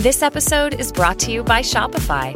[0.00, 2.32] This episode is brought to you by Shopify.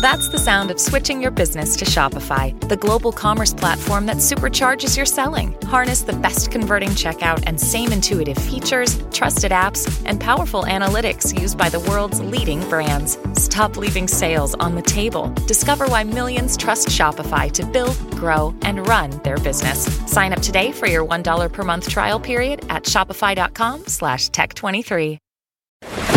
[0.00, 4.96] That's the sound of switching your business to Shopify, the global commerce platform that supercharges
[4.96, 5.56] your selling.
[5.66, 11.56] Harness the best converting checkout and same intuitive features, trusted apps, and powerful analytics used
[11.56, 13.16] by the world's leading brands.
[13.40, 15.28] Stop leaving sales on the table.
[15.46, 19.84] Discover why millions trust Shopify to build, grow, and run their business.
[20.10, 25.20] Sign up today for your $1 per month trial period at shopify.com slash tech23.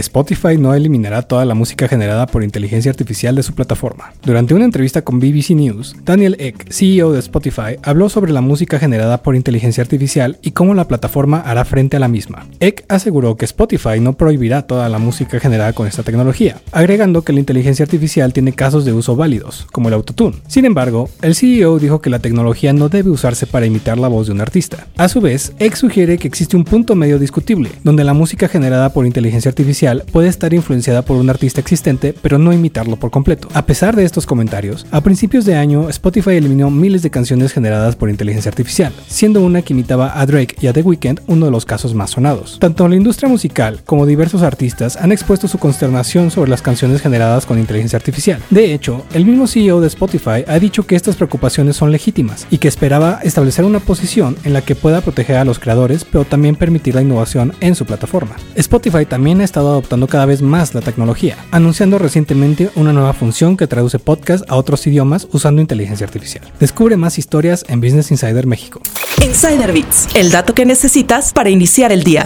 [0.00, 4.12] Spotify no eliminará toda la música generada por inteligencia artificial de su plataforma.
[4.22, 8.78] Durante una entrevista con BBC News, Daniel Eck, CEO de Spotify, habló sobre la música
[8.78, 12.46] generada por inteligencia artificial y cómo la plataforma hará frente a la misma.
[12.60, 17.32] Eck aseguró que Spotify no prohibirá toda la música generada con esta tecnología, agregando que
[17.32, 20.36] la inteligencia artificial tiene casos de uso válidos, como el autotune.
[20.46, 24.26] Sin embargo, el CEO dijo que la tecnología no debe usarse para imitar la voz
[24.26, 24.86] de un artista.
[24.96, 28.92] A su vez, Eck sugiere que existe un punto medio discutible, donde la música generada
[28.92, 33.48] por inteligencia artificial puede estar influenciada por un artista existente, pero no imitarlo por completo.
[33.54, 37.96] A pesar de estos comentarios, a principios de año Spotify eliminó miles de canciones generadas
[37.96, 41.52] por inteligencia artificial, siendo una que imitaba a Drake y a The Weeknd uno de
[41.52, 42.58] los casos más sonados.
[42.58, 47.46] Tanto la industria musical como diversos artistas han expuesto su consternación sobre las canciones generadas
[47.46, 48.42] con inteligencia artificial.
[48.50, 52.58] De hecho, el mismo CEO de Spotify ha dicho que estas preocupaciones son legítimas y
[52.58, 56.56] que esperaba establecer una posición en la que pueda proteger a los creadores, pero también
[56.56, 58.36] permitir la innovación en su plataforma.
[58.54, 63.66] Spotify también ha adoptando cada vez más la tecnología, anunciando recientemente una nueva función que
[63.66, 66.44] traduce podcast a otros idiomas usando inteligencia artificial.
[66.60, 68.80] Descubre más historias en Business Insider México.
[69.24, 72.24] Insider Bits, el dato que necesitas para iniciar el día.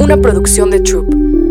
[0.00, 1.43] Una producción de Troop.